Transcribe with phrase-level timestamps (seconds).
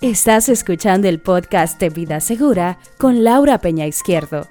[0.00, 4.46] Estás escuchando el podcast de Vida Segura con Laura Peña Izquierdo.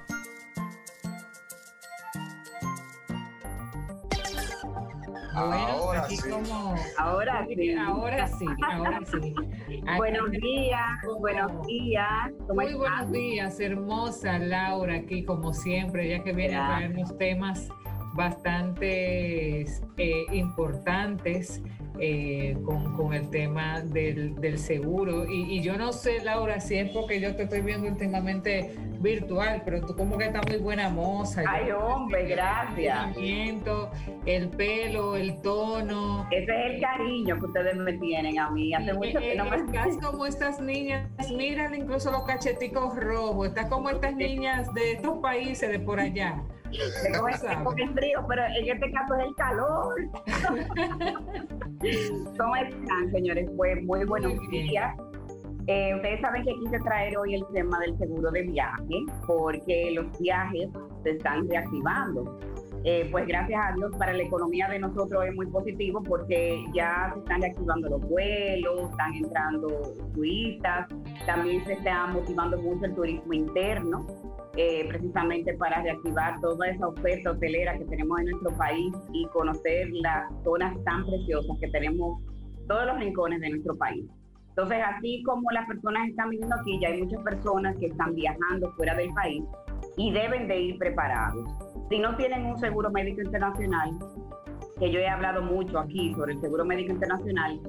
[5.34, 6.18] Ahora sí.
[6.98, 7.74] Ahora sí.
[7.76, 9.34] Ahora sí, ahora sí.
[9.86, 12.06] Aquí Buenos días, como- buenos días.
[12.46, 12.78] ¿Cómo Muy estás?
[12.78, 17.68] buenos días, hermosa Laura, aquí como siempre, ya que viene a traernos temas
[18.16, 21.62] bastante eh, importantes
[21.98, 25.30] eh, con, con el tema del, del seguro.
[25.30, 29.62] Y, y yo no sé, Laura, si es porque yo te estoy viendo últimamente virtual,
[29.64, 31.42] pero tú como que estás muy buena moza.
[31.48, 33.16] Ay, hombre, el gracias.
[34.26, 36.26] El pelo, el tono.
[36.30, 38.74] Ese es el cariño que ustedes me tienen a mí.
[38.74, 39.56] Hace mucho que Eh, no me...
[39.56, 45.18] Estás como estas niñas, miran incluso los cacheticos rojos, estás como estas niñas de estos
[45.18, 46.42] países de por allá.
[47.64, 49.94] Coge el frío, pero en este caso es el calor.
[52.38, 53.50] ¿Cómo están, señores?
[53.56, 54.94] Pues muy buenos días.
[55.68, 60.16] Eh, ustedes saben que quise traer hoy el tema del seguro de viaje, porque los
[60.18, 60.68] viajes
[61.02, 62.38] se están reactivando.
[62.84, 67.10] Eh, pues gracias a Dios para la economía de nosotros es muy positivo porque ya
[67.14, 70.86] se están reactivando los vuelos, están entrando turistas,
[71.26, 74.06] también se está motivando mucho el turismo interno,
[74.56, 79.88] eh, precisamente para reactivar toda esa oferta hotelera que tenemos en nuestro país y conocer
[79.92, 82.22] las zonas tan preciosas que tenemos,
[82.66, 84.04] todos los rincones de nuestro país.
[84.48, 88.72] Entonces, así como las personas están viviendo aquí, ya hay muchas personas que están viajando
[88.72, 89.44] fuera del país
[89.98, 91.44] y deben de ir preparados.
[91.90, 93.90] Si no tienen un seguro médico internacional,
[94.78, 97.60] que yo he hablado mucho aquí sobre el seguro médico internacional,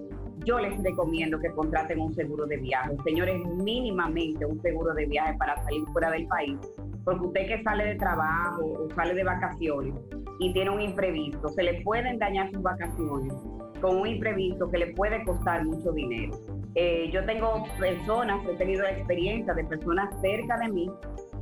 [0.47, 2.95] yo les recomiendo que contraten un seguro de viaje.
[3.03, 6.57] Señores, mínimamente un seguro de viaje para salir fuera del país.
[7.03, 9.93] Porque usted que sale de trabajo o sale de vacaciones
[10.39, 13.33] y tiene un imprevisto, se le pueden dañar sus vacaciones
[13.81, 16.37] con un imprevisto que le puede costar mucho dinero.
[16.75, 20.89] Eh, yo tengo personas, he tenido experiencia de personas cerca de mí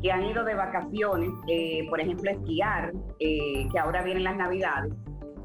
[0.01, 4.94] que han ido de vacaciones, eh, por ejemplo, esquiar, eh, que ahora vienen las navidades,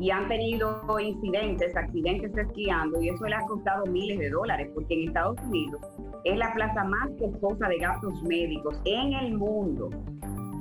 [0.00, 4.94] y han tenido incidentes, accidentes esquiando, y eso les ha costado miles de dólares, porque
[4.94, 5.80] en Estados Unidos
[6.24, 9.90] es la plaza más costosa de gastos médicos en el mundo.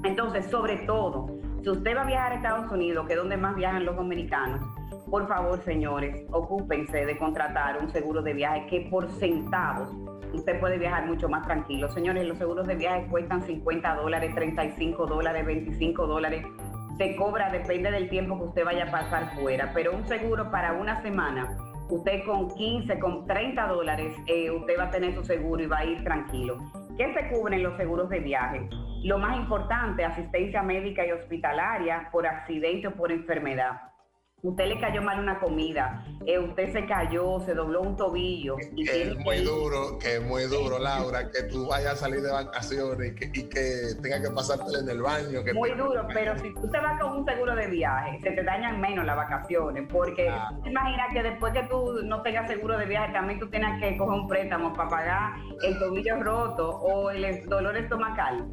[0.03, 1.27] Entonces, sobre todo,
[1.63, 4.61] si usted va a viajar a Estados Unidos, que es donde más viajan los dominicanos,
[5.09, 9.89] por favor, señores, ocúpense de contratar un seguro de viaje que por centavos
[10.33, 11.89] usted puede viajar mucho más tranquilo.
[11.89, 16.45] Señores, los seguros de viaje cuestan 50 dólares, 35 dólares, 25 dólares.
[16.99, 20.73] Se cobra, depende del tiempo que usted vaya a pasar fuera, pero un seguro para
[20.73, 21.47] una semana,
[21.87, 25.77] usted con 15, con 30 dólares, eh, usted va a tener su seguro y va
[25.77, 26.57] a ir tranquilo.
[26.97, 28.67] ¿Qué se cubren los seguros de viaje?
[29.05, 33.88] Lo más importante, asistencia médica y hospitalaria por accidente o por enfermedad.
[34.41, 38.55] Usted le cayó mal una comida, eh, usted se cayó, se dobló un tobillo.
[38.73, 42.21] y Que es muy duro, que es muy duro, Laura, que tú vayas a salir
[42.21, 45.43] de vacaciones y que, y que tengas que pasártela en el baño.
[45.43, 48.43] Que Muy duro, pero si tú te vas con un seguro de viaje, se te
[48.43, 50.55] dañan menos las vacaciones, porque Claro.
[50.55, 53.77] tú te imaginas que después que tú no tengas seguro de viaje, también tú tienes
[53.81, 55.33] que coger un préstamo para pagar
[55.63, 58.47] el tobillo roto o el dolor estomacal.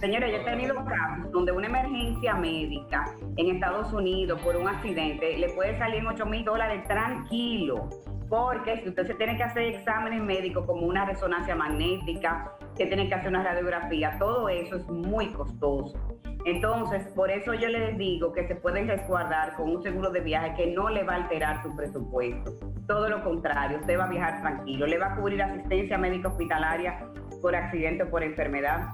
[0.00, 5.36] Señores, yo he tenido casos donde una emergencia médica en Estados Unidos por un accidente
[5.36, 7.88] le puede salir en 8 mil dólares tranquilo.
[8.28, 13.08] Porque si usted se tiene que hacer exámenes médicos como una resonancia magnética, que tiene
[13.08, 15.98] que hacer una radiografía, todo eso es muy costoso.
[16.44, 20.54] Entonces, por eso yo les digo que se pueden resguardar con un seguro de viaje
[20.56, 22.52] que no le va a alterar su presupuesto.
[22.86, 27.04] Todo lo contrario, usted va a viajar tranquilo, le va a cubrir asistencia médica hospitalaria
[27.42, 28.90] por accidente o por enfermedad.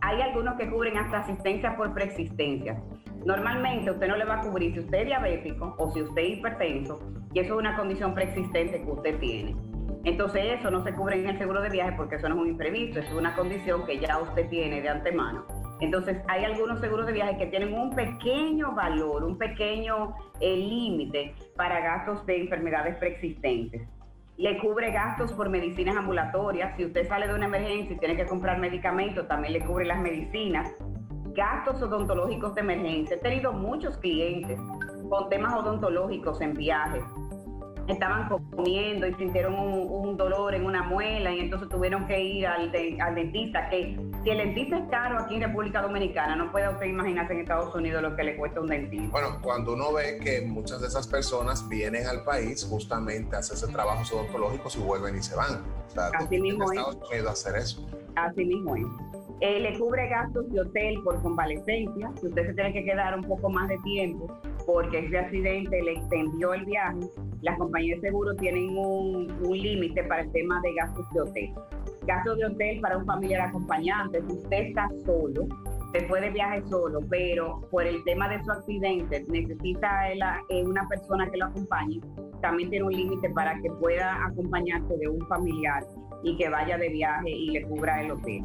[0.00, 2.82] Hay algunos que cubren hasta asistencia por preexistencia.
[3.24, 6.38] Normalmente usted no le va a cubrir si usted es diabético o si usted es
[6.38, 7.00] hipertenso,
[7.32, 9.56] y eso es una condición preexistente que usted tiene.
[10.04, 12.48] Entonces eso no se cubre en el seguro de viaje porque eso no es un
[12.48, 15.44] imprevisto, es una condición que ya usted tiene de antemano.
[15.80, 21.34] Entonces hay algunos seguros de viaje que tienen un pequeño valor, un pequeño eh, límite
[21.56, 23.82] para gastos de enfermedades preexistentes.
[24.38, 26.74] Le cubre gastos por medicinas ambulatorias.
[26.76, 30.00] Si usted sale de una emergencia y tiene que comprar medicamentos, también le cubre las
[30.00, 30.70] medicinas.
[31.34, 33.16] Gastos odontológicos de emergencia.
[33.16, 34.58] He tenido muchos clientes
[35.08, 37.04] con temas odontológicos en viajes.
[37.88, 42.46] Estaban comiendo y sintieron un, un dolor en una muela y entonces tuvieron que ir
[42.46, 43.68] al, de- al dentista.
[43.70, 47.40] Que si el dentista es caro aquí en República Dominicana, no puede usted imaginarse en
[47.40, 49.08] Estados Unidos lo que le cuesta un dentista.
[49.10, 53.66] Bueno, cuando uno ve que muchas de esas personas vienen al país justamente a hacerse
[53.68, 55.62] trabajos odontológicos y vuelven y se van.
[55.88, 56.86] O sea, Así mismo en es.
[56.86, 57.86] Estados Unidos a hacer eso.
[58.14, 58.84] Así mismo es.
[59.44, 63.24] Eh, le cubre gastos de hotel por convalecencia, si usted se tiene que quedar un
[63.24, 64.28] poco más de tiempo
[64.64, 67.00] porque ese accidente le extendió el viaje,
[67.40, 71.50] las compañías de seguro tienen un, límite para el tema de gastos de hotel.
[72.06, 75.48] Gastos de hotel para un familiar acompañante, si usted está solo,
[75.92, 81.28] se puede viajar solo, pero por el tema de su accidente necesita eh, una persona
[81.28, 82.00] que lo acompañe,
[82.40, 85.84] también tiene un límite para que pueda acompañarse de un familiar
[86.22, 88.44] y que vaya de viaje y le cubra el hotel.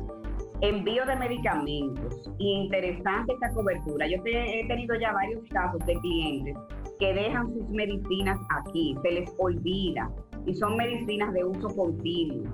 [0.61, 2.31] Envío de medicamentos.
[2.39, 4.07] Interesante esta cobertura.
[4.07, 6.57] Yo he tenido ya varios casos de clientes
[6.99, 10.09] que dejan sus medicinas aquí, se les olvida
[10.47, 12.47] y son medicinas de uso continuo.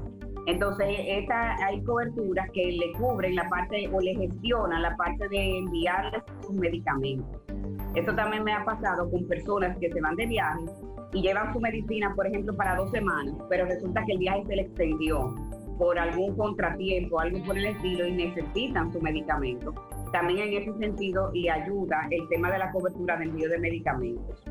[0.47, 5.59] Entonces, esta, hay coberturas que le cubren la parte o le gestionan la parte de
[5.59, 7.41] enviarles sus medicamentos.
[7.95, 10.65] Esto también me ha pasado con personas que se van de viaje
[11.13, 14.55] y llevan su medicina, por ejemplo, para dos semanas, pero resulta que el viaje se
[14.57, 15.33] le extendió
[15.83, 19.73] por algún contratiempo, algo por el estilo, y necesitan su medicamento.
[20.13, 24.45] También en ese sentido le ayuda el tema de la cobertura de envío de medicamentos.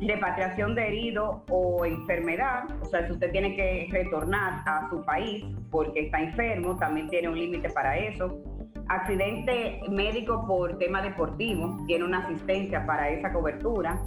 [0.00, 5.44] Repatriación de herido o enfermedad, o sea, si usted tiene que retornar a su país
[5.70, 8.42] porque está enfermo, también tiene un límite para eso.
[8.88, 14.02] Accidente médico por tema deportivo, tiene una asistencia para esa cobertura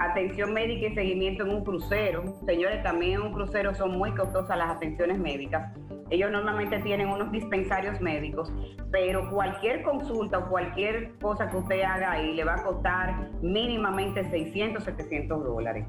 [0.00, 2.24] atención médica y seguimiento en un crucero.
[2.46, 5.72] Señores, también en un crucero son muy costosas las atenciones médicas.
[6.10, 8.52] Ellos normalmente tienen unos dispensarios médicos,
[8.90, 14.28] pero cualquier consulta o cualquier cosa que usted haga ahí le va a costar mínimamente
[14.28, 15.86] 600, 700 dólares.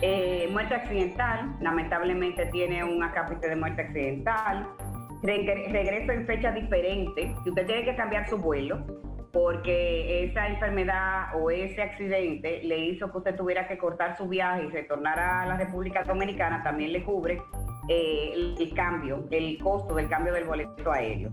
[0.00, 4.68] Eh, muerte accidental, lamentablemente tiene un acápite de muerte accidental.
[5.22, 8.86] Regreso en fecha diferente, si usted tiene que cambiar su vuelo,
[9.32, 14.64] porque esa enfermedad o ese accidente le hizo que usted tuviera que cortar su viaje
[14.64, 17.42] y retornar a la República Dominicana, también le cubre
[17.88, 21.30] eh, el, cambio, el costo del cambio del boleto aéreo.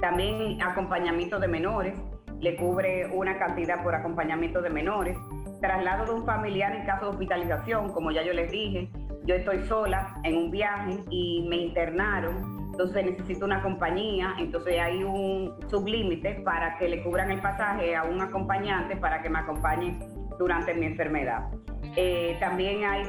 [0.00, 1.94] También acompañamiento de menores,
[2.40, 5.16] le cubre una cantidad por acompañamiento de menores.
[5.60, 8.90] Traslado de un familiar en caso de hospitalización, como ya yo les dije,
[9.24, 15.04] yo estoy sola en un viaje y me internaron entonces necesito una compañía, entonces hay
[15.04, 19.96] un sublímite para que le cubran el pasaje a un acompañante para que me acompañe
[20.40, 21.50] durante mi enfermedad.
[21.94, 23.04] Eh, también hay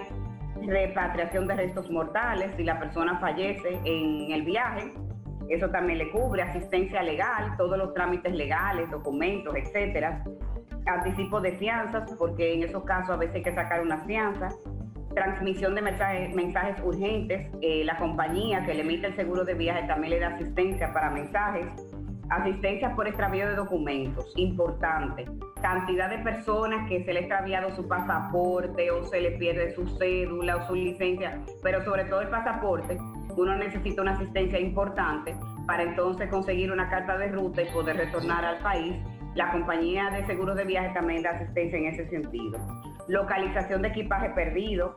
[0.68, 4.94] repatriación de restos mortales si la persona fallece en el viaje.
[5.50, 10.24] Eso también le cubre asistencia legal, todos los trámites legales, documentos, etcétera.
[10.86, 14.50] Anticipo de fianzas, porque en esos casos a veces hay que sacar una fianza
[15.16, 17.50] transmisión de mensajes, mensajes urgentes.
[17.62, 21.10] Eh, la compañía que le emite el seguro de viaje también le da asistencia para
[21.10, 21.66] mensajes.
[22.30, 25.26] Asistencia por extravío de documentos, importante.
[25.62, 29.88] Cantidad de personas que se le ha extraviado su pasaporte o se le pierde su
[29.98, 32.98] cédula o su licencia, pero sobre todo el pasaporte,
[33.38, 35.36] uno necesita una asistencia importante
[35.68, 38.96] para entonces conseguir una carta de ruta y poder retornar al país.
[39.36, 42.60] La compañía de seguros de viaje también da asistencia en ese sentido
[43.08, 44.96] localización de equipaje perdido.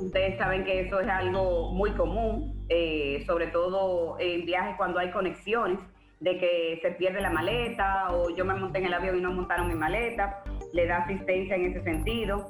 [0.00, 5.10] Ustedes saben que eso es algo muy común, eh, sobre todo en viajes cuando hay
[5.10, 5.78] conexiones,
[6.20, 9.32] de que se pierde la maleta o yo me monté en el avión y no
[9.32, 10.42] montaron mi maleta,
[10.72, 12.46] le da asistencia en ese sentido.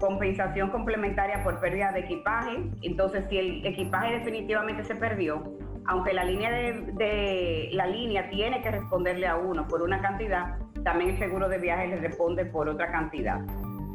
[0.00, 2.58] Compensación complementaria por pérdida de equipaje.
[2.82, 5.56] Entonces, si el equipaje definitivamente se perdió,
[5.86, 10.58] aunque la línea de, de, la línea tiene que responderle a uno por una cantidad,
[10.82, 13.40] también el seguro de viaje le responde por otra cantidad.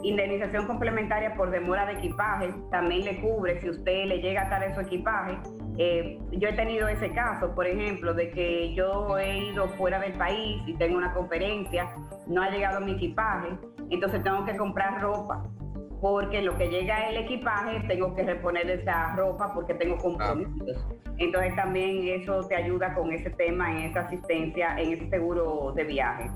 [0.03, 4.73] Indemnización complementaria por demora de equipaje también le cubre si usted le llega a dar
[4.75, 5.37] su equipaje.
[5.77, 10.13] Eh, yo he tenido ese caso, por ejemplo, de que yo he ido fuera del
[10.13, 11.89] país y tengo una conferencia,
[12.27, 13.49] no ha llegado mi equipaje,
[13.89, 15.43] entonces tengo que comprar ropa
[16.01, 20.85] porque lo que llega el equipaje tengo que reponer esa ropa porque tengo compromisos.
[21.17, 25.83] Entonces también eso te ayuda con ese tema, en esa asistencia, en ese seguro de
[25.83, 26.29] viaje.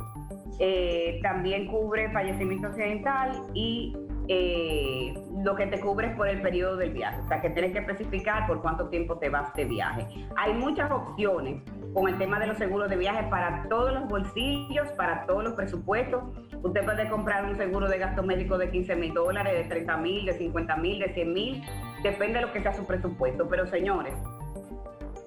[0.59, 3.95] Eh, también cubre fallecimiento accidental y
[4.27, 7.19] eh, lo que te cubre es por el periodo del viaje.
[7.21, 10.07] O sea, que tienes que especificar por cuánto tiempo te vas de viaje.
[10.37, 11.61] Hay muchas opciones
[11.93, 15.53] con el tema de los seguros de viaje para todos los bolsillos, para todos los
[15.53, 16.23] presupuestos.
[16.63, 20.25] Usted puede comprar un seguro de gasto médico de 15 mil dólares, de 30 mil,
[20.25, 21.63] de 50 mil, de 100 mil,
[22.03, 23.47] depende de lo que sea su presupuesto.
[23.49, 24.13] Pero señores,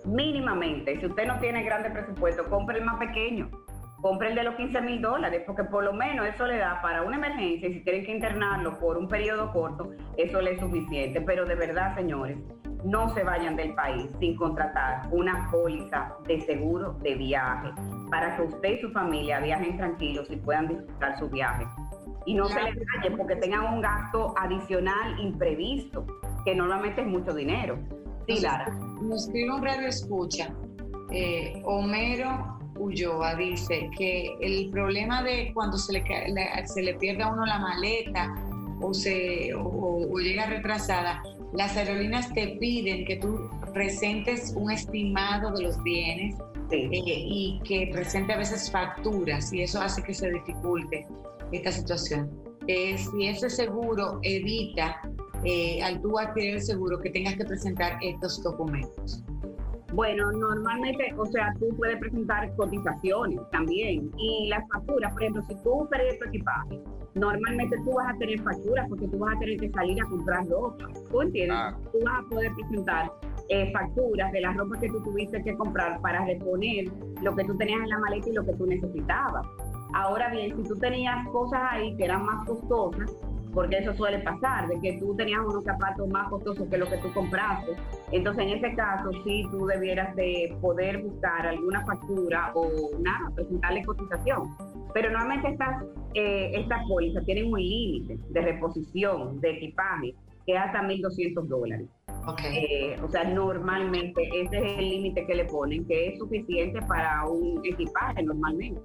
[0.05, 3.51] mínimamente, si usted no tiene grande presupuesto, compre el más pequeño
[4.05, 7.01] compre el de los 15 mil dólares, porque por lo menos eso le da para
[7.01, 11.23] una emergencia, y si tienen que internarlo por un periodo corto, eso le es suficiente.
[11.23, 12.37] Pero de verdad, señores,
[12.85, 17.71] no se vayan del país sin contratar una póliza de seguro de viaje
[18.11, 21.65] para que usted y su familia viajen tranquilos y puedan disfrutar su viaje.
[22.27, 26.05] Y no se les vayan porque tengan un gasto adicional imprevisto,
[26.45, 27.79] que normalmente es mucho dinero.
[28.29, 28.67] Sí, Lara.
[29.01, 30.51] Nos escribe un radio escucha
[31.11, 36.05] Eh, Homero Ulloa dice que el problema de cuando se le,
[36.67, 38.35] se le pierde a uno la maleta
[38.81, 45.65] o, se, o, llega retrasada, las aerolíneas te piden que tú presentes un estimado de
[45.65, 46.37] los bienes
[46.71, 51.07] eh, y que presente a veces facturas y eso hace que se dificulte
[51.53, 52.31] esta situación.
[52.67, 55.01] Eh, si ese seguro evita
[55.45, 59.23] eh, al tú adquirir el seguro que tengas que presentar estos documentos.
[59.95, 65.55] Bueno, normalmente, o sea, tú puedes presentar cotizaciones también y las facturas, por ejemplo, si
[65.63, 66.81] tú perdiste tu equipaje,
[67.15, 70.47] normalmente tú vas a tener facturas porque tú vas a tener que salir a comprar
[70.49, 70.89] ropa.
[71.11, 71.57] ¿Tú entiendes?
[71.57, 71.79] Ah.
[71.93, 73.13] Tú vas a poder presentar
[73.51, 76.87] eh, facturas de la ropa que tú tuviste que comprar para reponer
[77.23, 79.47] lo que tú tenías en la maleta y lo que tú necesitabas.
[79.95, 83.13] Ahora bien, si tú tenías cosas ahí que eran más costosas,
[83.55, 86.99] porque eso suele pasar, de que tú tenías unos zapatos más costosos que lo que
[86.99, 87.73] tú compraste.
[88.11, 93.85] Entonces, en ese caso, sí, tú debieras de poder buscar alguna factura o nada, presentarle
[93.85, 94.51] cotización.
[94.93, 95.85] Pero normalmente estas,
[96.15, 100.15] eh, estas pólizas tienen un límite de reposición de equipaje
[100.47, 101.89] que es hasta 1.200 dólares.
[102.27, 102.57] Okay.
[102.57, 107.27] Eh, o sea, normalmente ese es el límite que le ponen, que es suficiente para
[107.27, 108.81] un equipaje normalmente.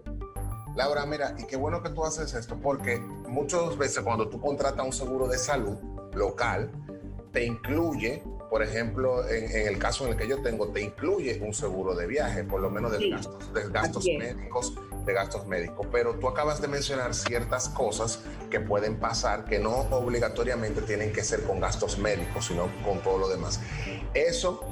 [0.80, 4.86] Laura, mira, y qué bueno que tú haces esto, porque muchas veces cuando tú contratas
[4.86, 5.76] un seguro de salud
[6.14, 6.72] local,
[7.34, 11.54] te incluye, por ejemplo, en, el caso en el que yo tengo, te incluye un
[11.54, 14.74] seguro de viaje, por lo menos de gastos, de gastos médicos
[15.10, 19.72] de gastos médicos, pero tú acabas de mencionar ciertas cosas que pueden pasar que no
[19.92, 23.60] obligatoriamente tienen que ser con gastos médicos, sino con todo lo demás.
[24.14, 24.64] Eso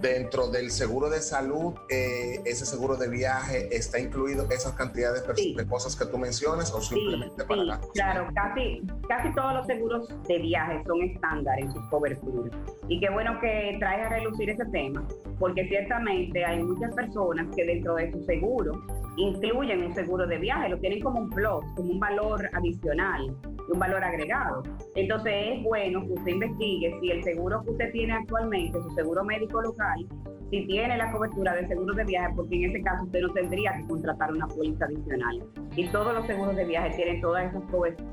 [0.00, 5.66] dentro del seguro de salud, eh, ese seguro de viaje, ¿está incluido esas cantidades de,
[5.66, 7.90] cosas que tú mencionas o simplemente para gastos?
[7.94, 12.52] Claro, casi, casi todos los seguros de viaje son estándar en sus coberturas.
[12.88, 15.06] Y qué bueno que traes a relucir ese tema,
[15.38, 18.82] porque ciertamente hay muchas personas que dentro de su seguro
[19.16, 23.34] incluyen un seguro de viaje, lo tienen como un plus, como un valor adicional,
[23.72, 24.62] un valor agregado.
[24.94, 29.24] Entonces es bueno que usted investigue si el seguro que usted tiene actualmente, su seguro
[29.24, 30.06] médico local,
[30.50, 33.72] si tiene la cobertura del seguro de viaje, porque en ese caso usted no tendría
[33.76, 35.42] que contratar una póliza adicional.
[35.74, 37.62] Y todos los seguros de viaje tienen todas esas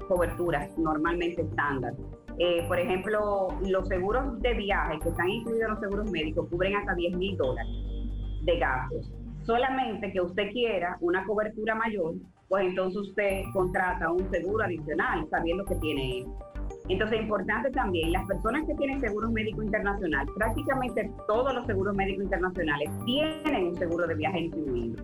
[0.07, 1.93] coberturas normalmente estándar.
[2.39, 6.75] Eh, por ejemplo, los seguros de viaje que están incluidos en los seguros médicos cubren
[6.75, 7.72] hasta 10 mil dólares
[8.41, 9.12] de gastos
[9.45, 12.15] solamente que usted quiera una cobertura mayor,
[12.47, 16.25] pues entonces usted contrata un seguro adicional sabiendo que tiene él.
[16.89, 22.25] Entonces, importante también, las personas que tienen seguro médico internacional, prácticamente todos los seguros médicos
[22.25, 25.03] internacionales tienen un seguro de viaje incluido.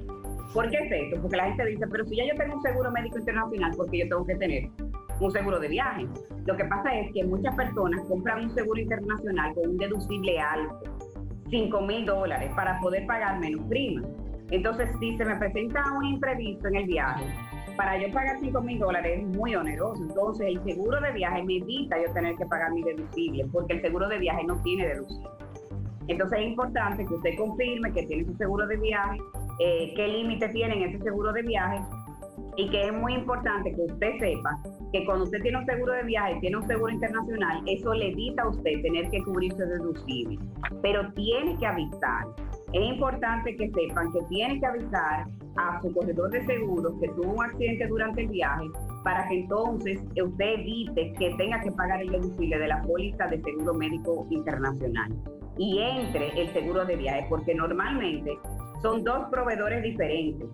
[0.54, 1.22] ¿Por qué es esto?
[1.22, 4.00] Porque la gente dice, pero si ya yo tengo un seguro médico internacional, ¿por qué
[4.00, 4.70] yo tengo que tener
[5.20, 6.08] un seguro de viaje?
[6.46, 10.82] Lo que pasa es que muchas personas compran un seguro internacional con un deducible alto,
[11.50, 14.02] 5 mil dólares, para poder pagar menos prima.
[14.52, 17.26] Entonces, si se me presenta un imprevisto en el viaje,
[17.76, 20.02] para yo pagar 5 mil dólares es muy oneroso.
[20.02, 23.82] Entonces, el seguro de viaje me evita yo tener que pagar mi deducible, porque el
[23.82, 25.30] seguro de viaje no tiene deducible.
[26.08, 29.20] Entonces, es importante que usted confirme que tiene su seguro de viaje,
[29.60, 31.80] eh, qué límite tiene en ese seguro de viaje
[32.58, 34.58] y que es muy importante que usted sepa
[34.92, 38.44] que cuando usted tiene un seguro de viaje, tiene un seguro internacional, eso le evita
[38.44, 40.40] a usted tener que cubrirse deducible,
[40.82, 42.26] pero tiene que avisar
[42.74, 47.34] es importante que sepan que tienen que avisar a su corredor de seguros que tuvo
[47.34, 48.66] un accidente durante el viaje
[49.04, 53.42] para que entonces usted evite que tenga que pagar el deducible de la póliza de
[53.42, 55.12] seguro médico internacional
[55.58, 58.38] y entre el seguro de viaje, porque normalmente
[58.82, 60.48] son dos proveedores diferentes.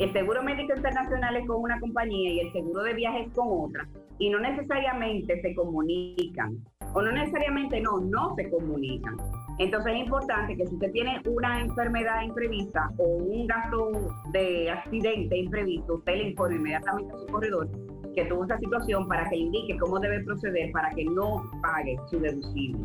[0.00, 3.48] El seguro médico internacional es con una compañía y el seguro de viaje es con
[3.50, 6.56] otra y no necesariamente se comunican
[6.94, 9.16] o no necesariamente no, no se comunican.
[9.58, 13.90] Entonces es importante que si usted tiene una enfermedad imprevista o un gasto
[14.32, 17.68] de accidente imprevisto, usted le informe inmediatamente a su corredor
[18.14, 22.18] que tuvo esa situación para que indique cómo debe proceder para que no pague su
[22.18, 22.84] deducible.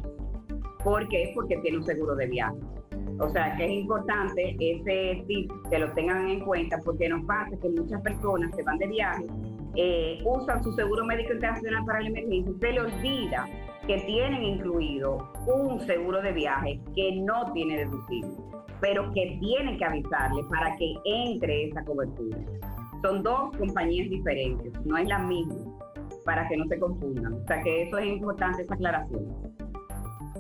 [0.83, 1.31] ¿Por qué?
[1.33, 2.57] Porque tiene un seguro de viaje.
[3.19, 7.55] O sea que es importante ese tip que lo tengan en cuenta porque nos pasa
[7.61, 9.25] que muchas personas se van de viaje,
[9.75, 13.47] eh, usan su seguro médico internacional para la emergencia se le olvida
[13.87, 18.31] que tienen incluido un seguro de viaje que no tiene deducible,
[18.79, 22.37] pero que tienen que avisarle para que entre esa cobertura.
[23.01, 25.55] Son dos compañías diferentes, no es la misma,
[26.23, 27.33] para que no se confundan.
[27.33, 29.53] O sea que eso es importante, esa aclaración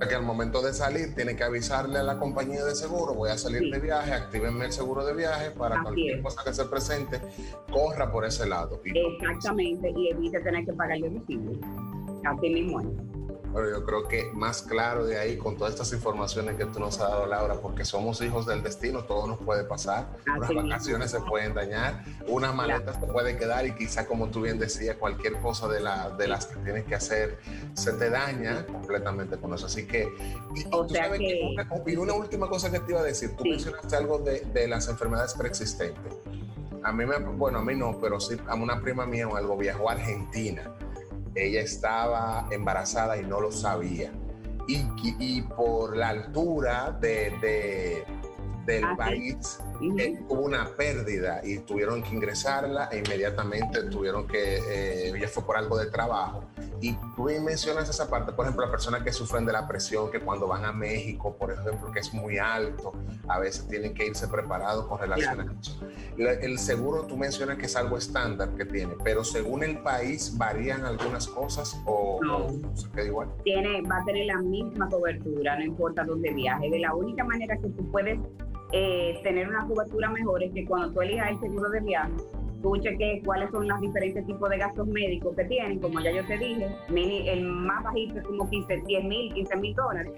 [0.07, 3.37] que al momento de salir tiene que avisarle a la compañía de seguro, voy a
[3.37, 7.21] salir de viaje, actívenme el seguro de viaje para cualquier cosa que se presente,
[7.71, 8.81] corra por ese lado.
[8.83, 11.57] Exactamente, y evite tener que pagar el deducible.
[12.25, 13.12] Así mismo es.
[13.53, 16.99] Bueno, yo creo que más claro de ahí con todas estas informaciones que tú nos
[16.99, 21.19] has dado, Laura, porque somos hijos del destino, todo nos puede pasar, unas vacaciones se
[21.19, 25.67] pueden dañar, una maleta se puede quedar y quizá, como tú bien decías, cualquier cosa
[25.67, 27.37] de, la, de las que tienes que hacer
[27.75, 29.67] se te daña completamente con eso.
[29.67, 30.11] Así que,
[30.55, 31.95] y, tú sabes que...
[31.95, 35.35] una, última cosa que te iba a decir, tú mencionaste algo de, de las enfermedades
[35.35, 36.11] preexistentes.
[36.81, 39.55] A mí me, bueno, a mí no, pero sí, a una prima mía o algo
[39.55, 40.73] viajó a Argentina
[41.35, 44.11] ella estaba embarazada y no lo sabía.
[44.67, 44.85] Y,
[45.19, 48.05] y por la altura de,
[48.65, 49.59] del ah, país
[49.99, 55.45] eh, hubo una pérdida y tuvieron que ingresarla e inmediatamente tuvieron que, eh, ella fue
[55.45, 56.43] por algo de trabajo.
[56.81, 60.19] Y tú mencionas esa parte, por ejemplo, las personas que sufren de la presión, que
[60.19, 62.93] cuando van a México, por ejemplo, que es muy alto,
[63.27, 65.79] a veces tienen que irse preparados con relación a eso.
[66.17, 70.85] El seguro tú mencionas que es algo estándar que tiene, pero según el país varían
[70.85, 72.49] algunas cosas o, no.
[72.75, 73.29] se queda igual.
[73.43, 76.69] Tiene, va a tener la misma cobertura, no importa dónde viaje.
[76.69, 78.19] De la única manera que tú puedes
[78.75, 82.11] eh, tener una cobertura mejor es que cuando tú elijas el seguro de viaje,
[82.63, 86.25] tú cheques cuáles son los diferentes tipos de gastos médicos que tienen, como ya yo
[86.25, 90.13] te dije, el más bajito es como 15, 10 mil, 15 mil dólares.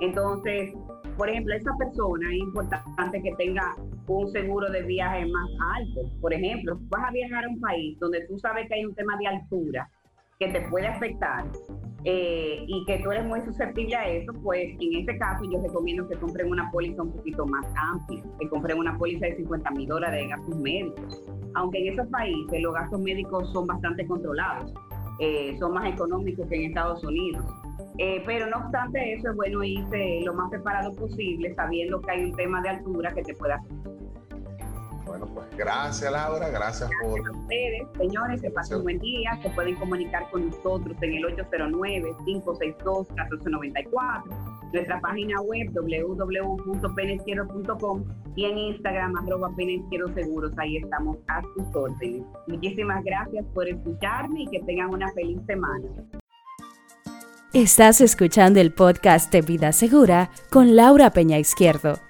[0.00, 0.74] Entonces,
[1.16, 3.74] por ejemplo, esa persona es importante que tenga
[4.06, 6.02] un seguro de viaje más alto.
[6.20, 9.16] Por ejemplo, vas a viajar a un país donde tú sabes que hay un tema
[9.16, 9.88] de altura
[10.38, 11.46] que te puede afectar
[12.06, 16.06] eh, y que tú eres muy susceptible a eso, pues en ese caso yo recomiendo
[16.06, 19.88] que compren una póliza un poquito más amplia, que compren una póliza de 50 mil
[19.88, 21.22] dólares de gastos médicos.
[21.54, 24.74] Aunque en esos países los gastos médicos son bastante controlados,
[25.18, 27.44] eh, son más económicos que en Estados Unidos.
[27.98, 32.24] Eh, pero no obstante eso, es bueno irse lo más preparado posible, sabiendo que hay
[32.24, 33.93] un tema de altura que te pueda afectar.
[35.24, 37.18] Bueno, pues gracias Laura, gracias, por...
[37.18, 41.24] A ustedes, señores, que pasen un buen día, se pueden comunicar con nosotros en el
[41.36, 44.24] 809-562-1494,
[44.72, 48.04] nuestra página web www.penezquieros.com
[48.36, 49.50] y en Instagram arroba
[50.14, 52.24] Seguros, ahí estamos a sus órdenes.
[52.48, 55.88] Muchísimas gracias por escucharme y que tengan una feliz semana.
[57.52, 62.00] Estás escuchando el podcast de Vida Segura con Laura Peña Izquierdo.